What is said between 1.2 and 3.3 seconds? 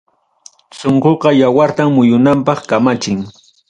yawartam muyunanpaq kamachin.